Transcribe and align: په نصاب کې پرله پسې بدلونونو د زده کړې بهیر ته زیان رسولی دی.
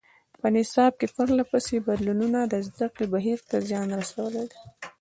په 0.39 0.47
نصاب 0.55 0.93
کې 0.99 1.07
پرله 1.15 1.43
پسې 1.51 1.75
بدلونونو 1.87 2.39
د 2.43 2.55
زده 2.67 2.87
کړې 2.93 3.05
بهیر 3.13 3.39
ته 3.49 3.55
زیان 3.67 3.87
رسولی 4.01 4.43
دی. 4.51 4.59